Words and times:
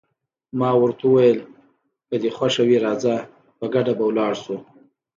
ما 0.59 0.69
ورته 0.81 1.03
وویل: 1.07 1.39
که 2.07 2.15
دې 2.21 2.29
خوښه 2.37 2.63
وي 2.67 2.77
راځه، 2.85 3.15
په 3.57 3.65
ګډه 3.73 3.93
به 3.97 4.03
ولاړ 4.07 4.33
شو. 4.43 4.57